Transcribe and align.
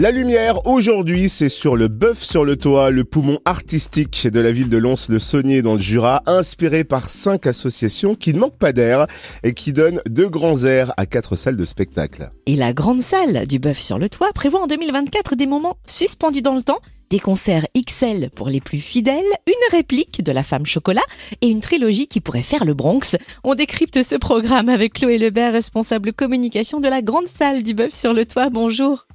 La 0.00 0.12
lumière, 0.12 0.64
aujourd'hui, 0.64 1.28
c'est 1.28 1.48
sur 1.48 1.74
le 1.74 1.88
bœuf 1.88 2.22
sur 2.22 2.44
le 2.44 2.54
toit, 2.54 2.90
le 2.90 3.02
poumon 3.02 3.40
artistique 3.44 4.28
de 4.28 4.38
la 4.38 4.52
ville 4.52 4.68
de 4.68 4.76
Lons-le-Saunier 4.76 5.60
dans 5.60 5.72
le 5.72 5.80
Jura, 5.80 6.22
inspiré 6.26 6.84
par 6.84 7.08
cinq 7.08 7.48
associations 7.48 8.14
qui 8.14 8.32
ne 8.32 8.38
manquent 8.38 8.58
pas 8.58 8.72
d'air 8.72 9.08
et 9.42 9.54
qui 9.54 9.72
donnent 9.72 10.00
de 10.08 10.26
grands 10.26 10.62
airs 10.62 10.92
à 10.98 11.06
quatre 11.06 11.34
salles 11.34 11.56
de 11.56 11.64
spectacle. 11.64 12.30
Et 12.46 12.54
la 12.54 12.72
grande 12.72 13.02
salle 13.02 13.44
du 13.48 13.58
bœuf 13.58 13.80
sur 13.80 13.98
le 13.98 14.08
toit 14.08 14.32
prévoit 14.32 14.62
en 14.62 14.66
2024 14.68 15.34
des 15.34 15.48
moments 15.48 15.78
suspendus 15.84 16.42
dans 16.42 16.54
le 16.54 16.62
temps, 16.62 16.78
des 17.10 17.18
concerts 17.18 17.66
XL 17.76 18.30
pour 18.30 18.50
les 18.50 18.60
plus 18.60 18.78
fidèles, 18.78 19.24
une 19.48 19.76
réplique 19.76 20.22
de 20.22 20.30
la 20.30 20.44
femme 20.44 20.64
chocolat 20.64 21.02
et 21.40 21.48
une 21.48 21.60
trilogie 21.60 22.06
qui 22.06 22.20
pourrait 22.20 22.42
faire 22.44 22.64
le 22.64 22.74
Bronx. 22.74 23.16
On 23.42 23.56
décrypte 23.56 24.04
ce 24.04 24.14
programme 24.14 24.68
avec 24.68 24.92
Chloé 24.92 25.18
Lebert, 25.18 25.52
responsable 25.52 26.12
communication 26.12 26.78
de 26.78 26.86
la 26.86 27.02
grande 27.02 27.26
salle 27.26 27.64
du 27.64 27.74
bœuf 27.74 27.94
sur 27.94 28.14
le 28.14 28.24
toit. 28.24 28.48
Bonjour. 28.48 29.08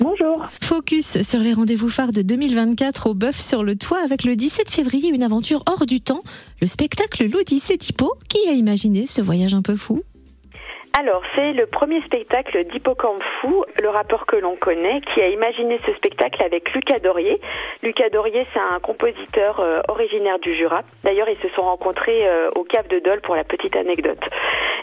Bonjour. 0.00 0.46
Focus 0.62 1.20
sur 1.20 1.40
les 1.40 1.52
rendez-vous 1.52 1.90
phares 1.90 2.12
de 2.12 2.22
2024 2.22 3.10
au 3.10 3.14
Bœuf 3.14 3.36
sur 3.36 3.62
le 3.62 3.76
toit 3.76 3.98
avec 4.02 4.24
le 4.24 4.34
17 4.34 4.70
février 4.70 5.10
une 5.10 5.22
aventure 5.22 5.62
hors 5.68 5.84
du 5.84 6.00
temps, 6.00 6.22
le 6.62 6.66
spectacle 6.66 7.28
L'Odyssée 7.30 7.76
Typo. 7.76 8.14
Qui 8.26 8.48
a 8.48 8.52
imaginé 8.52 9.04
ce 9.04 9.20
voyage 9.20 9.52
un 9.52 9.60
peu 9.60 9.76
fou? 9.76 10.02
Alors, 10.98 11.22
c'est 11.36 11.52
le 11.52 11.66
premier 11.66 12.00
spectacle 12.00 12.64
d'Hippocampe 12.72 13.22
Fou, 13.42 13.66
le 13.82 13.90
rappeur 13.90 14.24
que 14.24 14.36
l'on 14.36 14.56
connaît, 14.56 15.02
qui 15.12 15.20
a 15.20 15.28
imaginé 15.28 15.78
ce 15.84 15.92
spectacle 15.92 16.42
avec 16.42 16.72
Lucas 16.72 17.00
Dorier. 17.00 17.38
Lucas 17.82 18.08
Dorier, 18.08 18.46
c'est 18.54 18.60
un 18.60 18.80
compositeur 18.80 19.60
euh, 19.60 19.82
originaire 19.88 20.38
du 20.38 20.56
Jura. 20.56 20.84
D'ailleurs, 21.04 21.28
ils 21.28 21.36
se 21.36 21.54
sont 21.54 21.60
rencontrés 21.60 22.26
euh, 22.26 22.48
au 22.54 22.64
Cave 22.64 22.88
de 22.88 22.98
Dole 23.00 23.20
pour 23.20 23.36
la 23.36 23.44
petite 23.44 23.76
anecdote. 23.76 24.24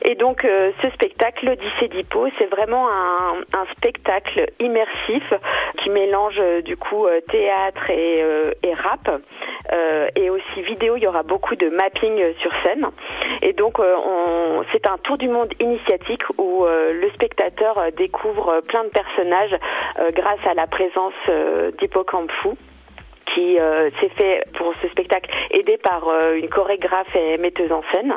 Et 0.05 0.15
donc, 0.15 0.45
euh, 0.45 0.71
ce 0.83 0.89
spectacle, 0.91 1.45
l'Odyssée 1.45 1.87
d'Hippo, 1.87 2.27
c'est 2.37 2.45
vraiment 2.45 2.89
un, 2.89 3.41
un, 3.53 3.65
spectacle 3.77 4.47
immersif 4.59 5.33
qui 5.77 5.89
mélange 5.89 6.39
du 6.63 6.77
coup 6.77 7.07
théâtre 7.29 7.89
et, 7.89 8.23
et 8.63 8.73
rap. 8.73 9.21
et 10.15 10.29
aussi 10.29 10.61
vidéo, 10.61 10.95
il 10.97 11.03
y 11.03 11.07
aura 11.07 11.23
beaucoup 11.23 11.55
de 11.55 11.69
mapping 11.69 12.23
sur 12.39 12.51
scène. 12.63 12.87
Et 13.41 13.53
donc, 13.53 13.79
c'est 14.71 14.87
un 14.87 14.97
tour 14.99 15.17
du 15.17 15.27
monde 15.27 15.53
initiative 15.59 16.17
où 16.37 16.65
euh, 16.65 16.93
le 16.93 17.09
spectateur 17.11 17.77
euh, 17.77 17.89
découvre 17.91 18.49
euh, 18.49 18.61
plein 18.61 18.83
de 18.83 18.89
personnages 18.89 19.55
grâce 20.15 20.39
à 20.45 20.53
la 20.53 20.67
présence 20.67 21.13
d'Hippocampe 21.79 22.31
Fou 22.41 22.57
qui 23.33 23.57
s'est 23.99 24.11
fait 24.17 24.43
pour 24.57 24.73
ce 24.81 24.87
spectacle 24.89 25.29
aidé 25.51 25.77
par 25.77 26.09
une 26.35 26.49
chorégraphe 26.49 27.15
et 27.15 27.37
metteuse 27.37 27.71
en 27.71 27.81
scène. 27.91 28.13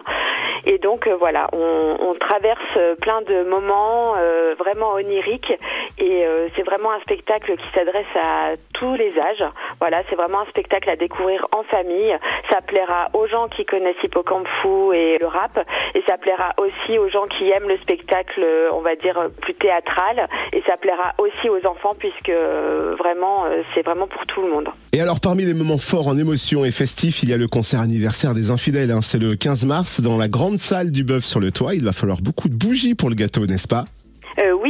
Et 0.67 0.79
donc 0.79 1.09
voilà, 1.09 1.49
on, 1.53 1.97
on, 2.01 2.15
traverse 2.15 2.79
plein 3.01 3.23
de 3.23 3.45
moments 3.45 4.15
vraiment 4.59 4.95
oniriques 4.95 5.53
et 5.99 6.27
c'est 6.55 6.63
vraiment 6.63 6.93
un 6.93 7.01
spectacle 7.01 7.57
qui 7.57 7.67
s'adresse 7.75 8.07
à 8.17 8.53
tous 8.75 8.95
les 8.95 9.19
âges. 9.19 9.45
Voilà, 9.81 10.03
c'est 10.09 10.17
vraiment 10.17 10.41
un 10.41 10.47
spectacle 10.47 10.91
à 10.91 10.97
découvrir 10.97 11.47
en 11.57 11.63
famille. 11.65 12.17
Ça 12.51 12.61
plaira 12.61 13.09
aux 13.13 13.27
gens 13.27 13.49
qui 13.49 13.65
connaissent 13.65 14.03
Hippocampe 14.03 14.49
Fou 14.61 14.93
et 14.93 15.19
le 15.21 15.27
rap 15.27 15.59
et 15.95 16.03
ça 16.09 16.17
plaira 16.19 16.53
aussi 16.59 16.99
aux 16.99 17.09
gens 17.09 17.27
qui 17.27 17.51
aiment 17.51 17.69
le 17.69 17.79
spectacle, 17.79 18.47
on 18.73 18.81
va 18.81 18.97
dire, 18.97 19.29
plus 19.41 19.55
théâtral. 19.55 20.29
Et 20.53 20.63
ça 20.67 20.77
plaira 20.77 21.15
aussi 21.19 21.49
aux 21.49 21.65
enfants 21.67 21.95
puisque 21.99 22.29
euh, 22.29 22.95
vraiment, 22.99 23.47
euh, 23.47 23.63
c'est 23.75 23.83
vraiment 23.83 24.07
pour 24.07 24.25
tout 24.27 24.43
le 24.43 24.49
monde. 24.49 24.69
Alors, 25.07 25.21
parmi 25.21 25.45
les 25.45 25.55
moments 25.55 25.79
forts 25.79 26.09
en 26.09 26.19
émotion 26.19 26.65
et 26.65 26.73
festifs, 26.73 27.23
il 27.23 27.29
y 27.29 27.33
a 27.33 27.37
le 27.37 27.47
concert 27.47 27.81
anniversaire 27.81 28.35
des 28.35 28.51
infidèles. 28.51 28.91
Hein. 28.91 29.03
C'est 29.03 29.21
le 29.21 29.37
15 29.37 29.65
mars 29.65 30.01
dans 30.01 30.19
la 30.19 30.27
grande 30.27 30.59
salle 30.59 30.91
du 30.91 31.05
bœuf 31.05 31.25
sur 31.25 31.39
le 31.39 31.53
toit. 31.53 31.77
Il 31.77 31.85
va 31.85 31.93
falloir 31.93 32.21
beaucoup 32.21 32.49
de 32.49 32.57
bougies 32.57 32.97
pour 32.97 33.09
le 33.09 33.15
gâteau, 33.15 33.47
n'est-ce 33.47 33.69
pas? 33.69 33.85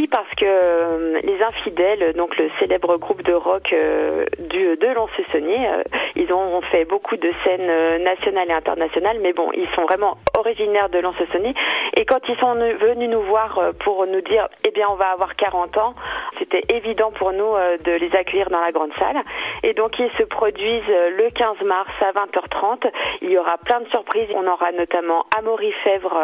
Parce 0.08 0.28
que 0.36 0.44
euh, 0.44 1.20
les 1.22 1.42
Infidèles, 1.42 2.12
donc 2.14 2.36
le 2.36 2.50
célèbre 2.58 2.96
groupe 2.98 3.22
de 3.22 3.32
rock 3.32 3.72
euh, 3.72 4.24
du, 4.38 4.76
de 4.76 4.86
lons 4.94 5.06
euh, 5.18 5.82
ils 6.16 6.32
ont 6.32 6.60
fait 6.62 6.84
beaucoup 6.84 7.16
de 7.16 7.30
scènes 7.44 8.02
nationales 8.02 8.50
et 8.50 8.52
internationales, 8.52 9.18
mais 9.20 9.32
bon, 9.32 9.50
ils 9.54 9.68
sont 9.74 9.82
vraiment 9.82 10.16
originaires 10.36 10.88
de 10.88 10.98
lons 10.98 11.12
Et 11.96 12.04
quand 12.04 12.20
ils 12.28 12.36
sont 12.38 12.54
venus 12.54 13.10
nous 13.10 13.22
voir 13.22 13.60
pour 13.80 14.06
nous 14.06 14.20
dire, 14.22 14.48
eh 14.66 14.70
bien, 14.70 14.86
on 14.90 14.94
va 14.94 15.10
avoir 15.10 15.36
40 15.36 15.76
ans, 15.78 15.94
c'était 16.38 16.62
évident 16.74 17.10
pour 17.12 17.32
nous 17.32 17.52
de 17.84 17.92
les 17.92 18.14
accueillir 18.16 18.50
dans 18.50 18.60
la 18.60 18.72
grande 18.72 18.92
salle. 18.98 19.22
Et 19.62 19.74
donc, 19.74 19.98
ils 19.98 20.10
se 20.12 20.22
produisent 20.22 20.82
le 20.88 21.30
15 21.30 21.62
mars 21.64 21.90
à 22.00 22.12
20h30. 22.12 22.90
Il 23.22 23.30
y 23.30 23.38
aura 23.38 23.58
plein 23.58 23.80
de 23.80 23.88
surprises. 23.88 24.28
On 24.34 24.46
aura 24.46 24.72
notamment 24.72 25.26
Amaury 25.38 25.72
Fèvre 25.84 26.16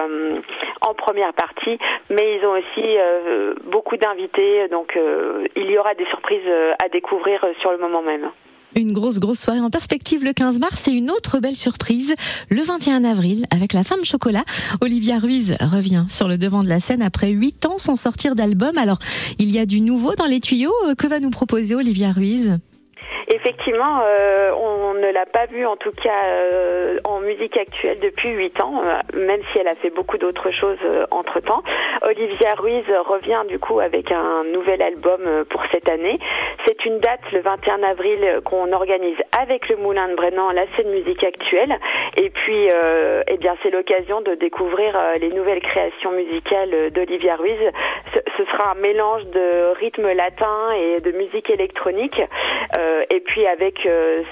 en 0.88 0.94
première 0.94 1.32
partie, 1.32 1.78
mais 2.10 2.38
ils 2.38 2.46
ont 2.46 2.52
aussi 2.52 2.86
euh, 2.98 3.54
beaucoup 3.70 3.96
d'invités, 3.96 4.68
donc 4.68 4.96
euh, 4.96 5.46
il 5.56 5.70
y 5.70 5.78
aura 5.78 5.94
des 5.94 6.06
surprises 6.06 6.40
euh, 6.46 6.72
à 6.84 6.88
découvrir 6.88 7.44
sur 7.60 7.72
le 7.72 7.78
moment 7.78 8.02
même. 8.02 8.30
Une 8.74 8.92
grosse, 8.92 9.20
grosse 9.20 9.40
soirée 9.40 9.60
en 9.60 9.68
perspective 9.68 10.24
le 10.24 10.32
15 10.32 10.58
mars 10.58 10.88
et 10.88 10.92
une 10.92 11.10
autre 11.10 11.40
belle 11.40 11.56
surprise 11.56 12.14
le 12.48 12.62
21 12.62 13.04
avril 13.04 13.44
avec 13.54 13.74
la 13.74 13.82
femme 13.82 14.02
chocolat. 14.02 14.44
Olivia 14.80 15.18
Ruiz 15.18 15.58
revient 15.60 16.04
sur 16.08 16.26
le 16.26 16.38
devant 16.38 16.62
de 16.62 16.70
la 16.70 16.80
scène 16.80 17.02
après 17.02 17.28
8 17.28 17.66
ans 17.66 17.76
sans 17.76 17.96
sortir 17.96 18.34
d'album. 18.34 18.78
Alors, 18.78 18.98
il 19.38 19.50
y 19.50 19.58
a 19.58 19.66
du 19.66 19.82
nouveau 19.82 20.14
dans 20.14 20.24
les 20.24 20.40
tuyaux. 20.40 20.72
Que 20.98 21.06
va 21.06 21.20
nous 21.20 21.28
proposer 21.28 21.74
Olivia 21.74 22.12
Ruiz? 22.12 22.58
Effectivement, 23.32 24.02
euh, 24.04 24.52
on 24.52 24.92
ne 24.92 25.10
l'a 25.10 25.24
pas 25.24 25.46
vue 25.46 25.64
en 25.64 25.76
tout 25.76 25.92
cas 25.92 26.26
euh, 26.26 26.98
en 27.04 27.20
musique 27.20 27.56
actuelle 27.56 27.98
depuis 27.98 28.28
huit 28.28 28.60
ans, 28.60 28.82
euh, 28.84 29.18
même 29.18 29.40
si 29.50 29.58
elle 29.58 29.68
a 29.68 29.74
fait 29.74 29.88
beaucoup 29.88 30.18
d'autres 30.18 30.50
choses 30.50 30.76
entre 31.10 31.40
temps. 31.40 31.62
Olivia 32.02 32.52
Ruiz 32.58 32.84
revient 33.08 33.42
du 33.48 33.58
coup 33.58 33.80
avec 33.80 34.12
un 34.12 34.44
nouvel 34.52 34.82
album 34.82 35.44
pour 35.48 35.62
cette 35.72 35.88
année. 35.90 36.18
C'est 36.66 36.84
une 36.84 36.98
date 36.98 37.32
le 37.32 37.40
21 37.40 37.82
avril 37.82 38.40
qu'on 38.44 38.70
organise 38.70 39.16
avec 39.40 39.70
le 39.70 39.76
Moulin 39.76 40.08
de 40.08 40.14
Brennan, 40.14 40.52
la 40.52 40.66
scène 40.76 40.90
musique 40.90 41.24
actuelle. 41.24 41.78
Et 42.20 42.28
puis, 42.28 42.68
eh 43.26 43.36
bien, 43.38 43.54
c'est 43.62 43.70
l'occasion 43.70 44.20
de 44.20 44.34
découvrir 44.34 44.98
les 45.20 45.30
nouvelles 45.30 45.62
créations 45.62 46.12
musicales 46.12 46.90
d'Olivia 46.90 47.36
Ruiz. 47.36 47.58
Ce, 48.14 48.44
sera 48.44 48.72
un 48.72 48.80
mélange 48.80 49.24
de 49.26 49.72
rythme 49.78 50.12
latin 50.12 50.72
et 50.76 51.00
de 51.00 51.12
musique 51.12 51.48
électronique 51.48 52.20
puis 53.22 53.46
avec 53.46 53.86
euh, 53.86 54.22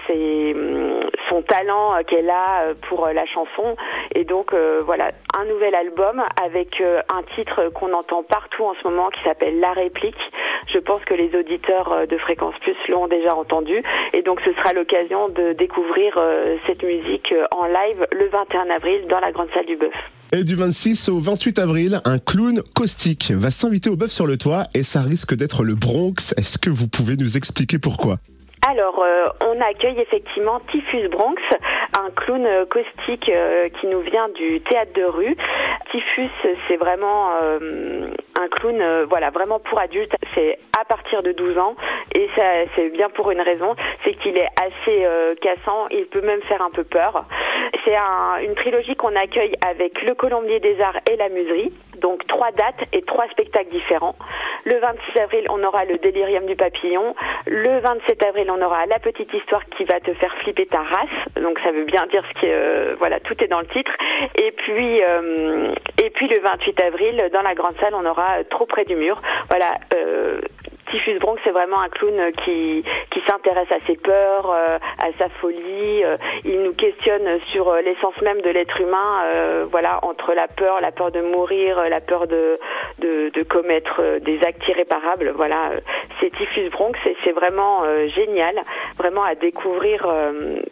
son 1.29 1.43
talent 1.43 1.95
euh, 1.95 2.03
qu'elle 2.07 2.31
a 2.31 2.65
euh, 2.65 2.75
pour 2.89 3.07
la 3.07 3.27
chanson. 3.27 3.77
Et 4.15 4.25
donc 4.25 4.55
voilà, 4.85 5.13
un 5.39 5.45
nouvel 5.45 5.75
album 5.75 6.23
avec 6.45 6.83
un 6.83 7.23
titre 7.35 7.71
qu'on 7.71 7.93
entend 7.93 8.23
partout 8.23 8.65
en 8.65 8.75
ce 8.75 8.89
moment 8.89 9.09
qui 9.11 9.23
s'appelle 9.23 9.61
La 9.61 9.73
réplique. 9.73 10.19
Je 10.73 10.79
pense 10.79 11.05
que 11.05 11.15
les 11.15 11.35
auditeurs 11.37 12.07
de 12.07 12.19
Fréquence 12.19 12.55
Plus 12.61 12.77
l'ont 12.89 13.07
déjà 13.07 13.35
entendu. 13.35 13.83
Et 14.13 14.23
donc 14.23 14.41
ce 14.45 14.53
sera 14.53 14.73
l'occasion 14.73 15.29
de 15.29 15.53
découvrir 15.53 16.19
cette 16.67 16.83
musique 16.83 17.33
en 17.53 17.67
live 17.67 18.07
le 18.13 18.29
21 18.29 18.71
avril 18.71 19.07
dans 19.09 19.21
la 19.21 19.33
grande 19.33 19.49
salle 19.55 19.67
du 19.67 19.77
Bœuf. 19.77 19.95
Et 20.33 20.45
du 20.45 20.55
26 20.55 21.09
au 21.09 21.19
28 21.19 21.59
avril, 21.59 22.01
un 22.05 22.19
clown 22.19 22.63
caustique 22.75 23.33
va 23.35 23.51
s'inviter 23.51 23.91
au 23.91 23.97
bœuf 23.97 24.13
sur 24.13 24.27
le 24.29 24.39
toit 24.39 24.67
et 24.75 24.85
ça 24.85 25.01
risque 25.01 25.35
d'être 25.35 25.65
le 25.65 25.75
Bronx. 25.75 26.35
Est-ce 26.37 26.57
que 26.57 26.71
vous 26.71 26.87
pouvez 26.87 27.17
nous 27.17 27.37
expliquer 27.37 27.81
pourquoi? 27.81 28.19
Alors, 28.71 29.03
euh, 29.03 29.27
on 29.45 29.61
accueille 29.61 29.99
effectivement 29.99 30.61
Typhus 30.71 31.09
Bronx, 31.09 31.43
un 31.99 32.09
clown 32.11 32.47
caustique 32.71 33.29
euh, 33.29 33.69
qui 33.69 33.89
nous 33.89 33.99
vient 33.99 34.29
du 34.29 34.61
théâtre 34.61 34.93
de 34.93 35.03
rue. 35.03 35.37
Typhus, 35.91 36.31
c'est 36.69 36.77
vraiment 36.77 37.33
euh, 37.43 38.11
un 38.41 38.49
clown, 38.49 38.81
voilà, 39.09 39.31
vraiment 39.31 39.59
pour 39.59 39.81
adultes. 39.81 40.15
C'est 40.37 40.57
à 40.81 40.85
partir 40.85 41.25
de 41.25 41.33
12 41.33 41.59
ans 41.59 41.75
et 42.15 42.29
ça, 42.37 42.45
c'est 42.77 42.91
bien 42.91 43.09
pour 43.09 43.33
une 43.33 43.41
raison, 43.41 43.75
c'est 44.05 44.15
qu'il 44.15 44.39
est 44.39 44.49
assez 44.63 45.05
cassant. 45.43 45.89
Il 45.91 46.07
peut 46.07 46.21
même 46.21 46.43
faire 46.43 46.63
un 46.63 46.71
peu 46.71 46.85
peur. 46.85 47.25
C'est 47.85 47.97
une 48.45 48.55
trilogie 48.55 48.95
qu'on 48.95 49.17
accueille 49.17 49.57
avec 49.69 50.01
le 50.03 50.15
Colombier 50.15 50.61
des 50.61 50.81
Arts 50.81 51.01
et 51.11 51.17
la 51.17 51.29
Muserie. 51.29 51.73
Donc 52.01 52.27
trois 52.27 52.51
dates 52.53 52.83
et 52.93 53.03
trois 53.03 53.29
spectacles 53.29 53.71
différents. 53.71 54.17
Le 54.65 54.79
26 54.79 55.21
avril, 55.21 55.47
on 55.51 55.63
aura 55.65 55.85
le 55.85 55.99
Délirium 55.99 56.47
du 56.47 56.57
papillon. 56.57 57.15
Le 57.47 57.81
27 57.81 58.23
avril, 58.25 58.51
on 58.51 58.61
aura 58.63 58.87
la 58.87 58.99
petite 58.99 59.33
histoire 59.33 59.65
qui 59.77 59.85
va 59.85 60.01
te 60.01 60.13
faire 60.15 60.35
flipper 60.43 60.67
ta 60.67 60.83
race. 60.83 61.43
Donc 61.43 61.59
ça 61.61 61.73
veut 61.73 61.85
bien 61.85 62.07
dire 62.07 62.23
ce 62.29 62.41
que 62.41 62.47
euh, 62.47 62.95
voilà, 62.99 63.21
tout 63.21 63.35
est 63.43 63.49
dans 63.49 63.61
le 63.61 63.67
titre. 63.67 63.93
Et 64.41 64.53
puis 64.53 65.03
euh, 65.03 65.73
et 66.03 66.11
puis 66.11 66.29
le 66.29 66.41
28 66.41 66.81
avril, 66.81 67.31
dans 67.33 67.43
la 67.43 67.55
grande 67.55 67.77
salle, 67.81 67.95
on 67.95 68.05
aura 68.05 68.45
trop 68.51 68.67
près 68.67 68.85
du 68.85 68.97
mur. 68.97 69.21
Voilà. 69.49 69.75
Euh, 69.95 70.41
Typhus 70.91 71.19
Bronx, 71.19 71.41
c'est 71.45 71.51
vraiment 71.51 71.81
un 71.81 71.89
clown 71.89 72.33
qui, 72.45 72.85
qui 73.11 73.21
s'intéresse 73.21 73.71
à 73.71 73.79
ses 73.87 73.97
peurs, 73.97 74.51
euh, 74.51 74.79
à 74.99 75.13
sa 75.19 75.29
folie. 75.41 76.05
Euh, 76.05 76.17
il 76.45 76.63
nous 76.63 76.75
questionne 76.75 77.39
sur 77.53 77.69
euh, 77.69 77.81
l'essence 77.81 78.21
même 78.23 78.41
de 78.41 78.51
l'être 78.51 78.81
humain, 78.81 79.25
voilà, 79.71 80.01
entre 80.03 80.35
la 80.35 80.49
peur, 80.49 80.81
la 80.81 80.91
peur 80.91 81.11
de 81.13 81.21
mourir, 81.21 81.89
la 81.89 82.01
peur 82.01 82.27
de, 82.27 82.57
de, 82.99 83.31
de 83.31 83.43
commettre 83.43 84.19
des 84.21 84.41
actes 84.45 84.67
irréparables. 84.69 85.33
Voilà, 85.37 85.71
c'est 86.19 86.31
Typhus 86.31 86.69
Bronx 86.71 86.99
et 87.07 87.17
c'est 87.23 87.33
vraiment 87.33 87.85
génial, 88.09 88.61
vraiment 88.99 89.23
à 89.23 89.35
découvrir 89.35 90.07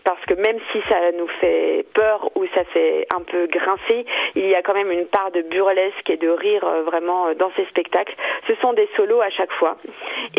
parce 0.04 0.24
que 0.26 0.34
même 0.34 0.58
si 0.72 0.80
ça 0.88 0.96
nous 1.16 1.28
fait 1.40 1.86
peur 1.94 2.30
ou 2.34 2.44
ça 2.54 2.64
fait 2.64 3.06
un 3.14 3.22
peu 3.22 3.46
grincer, 3.46 4.06
il 4.34 4.48
y 4.48 4.54
a 4.54 4.62
quand 4.62 4.74
même 4.74 4.90
une 4.90 5.06
part 5.06 5.30
de 5.30 5.42
burlesque 5.42 6.10
et 6.10 6.16
de 6.16 6.28
rire 6.28 6.66
vraiment 6.84 7.32
dans 7.34 7.50
ces 7.56 7.64
spectacles. 7.66 8.14
Ce 8.46 8.54
sont 8.56 8.72
des 8.72 8.88
solos 8.96 9.20
à 9.20 9.30
chaque 9.30 9.52
fois. 9.52 9.76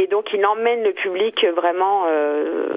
Et 0.01 0.07
donc 0.07 0.25
il 0.33 0.45
emmène 0.45 0.83
le 0.83 0.93
public 0.93 1.35
vraiment, 1.55 2.03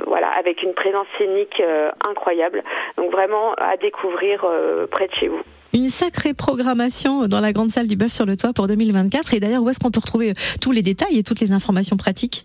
voilà, 0.06 0.28
avec 0.38 0.62
une 0.62 0.74
présence 0.74 1.06
scénique 1.18 1.62
incroyable. 2.08 2.62
Donc 2.96 3.10
vraiment 3.10 3.54
à 3.54 3.76
découvrir 3.76 4.44
près 4.90 5.08
de 5.08 5.14
chez 5.14 5.28
vous. 5.28 5.40
Une 5.74 5.88
sacrée 5.88 6.34
programmation 6.34 7.26
dans 7.28 7.40
la 7.40 7.52
grande 7.52 7.70
salle 7.70 7.86
du 7.86 7.96
Bœuf 7.96 8.12
sur 8.12 8.26
le 8.26 8.36
Toit 8.36 8.52
pour 8.52 8.66
2024. 8.66 9.34
Et 9.34 9.40
d'ailleurs, 9.40 9.62
où 9.62 9.70
est-ce 9.70 9.80
qu'on 9.80 9.90
peut 9.90 10.00
retrouver 10.00 10.34
tous 10.60 10.72
les 10.72 10.82
détails 10.82 11.18
et 11.18 11.22
toutes 11.22 11.40
les 11.40 11.54
informations 11.54 11.96
pratiques? 11.96 12.44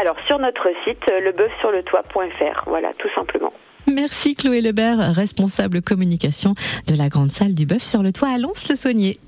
Alors, 0.00 0.14
sur 0.28 0.38
notre 0.38 0.68
site, 0.84 1.02
lebeufsurletoit.fr. 1.20 2.64
Voilà, 2.68 2.92
tout 2.96 3.08
simplement. 3.12 3.52
Merci 3.92 4.36
Chloé 4.36 4.60
Lebert, 4.60 4.98
responsable 5.12 5.82
communication 5.82 6.54
de 6.86 6.96
la 6.96 7.08
grande 7.08 7.30
salle 7.30 7.54
du 7.54 7.66
Bœuf 7.66 7.82
sur 7.82 8.04
le 8.04 8.12
Toit 8.12 8.28
à 8.28 8.38
Lons-le-Saunier. 8.38 9.18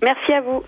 Merci 0.00 0.32
à 0.32 0.40
vous. 0.40 0.62